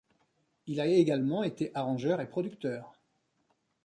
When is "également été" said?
0.87-1.69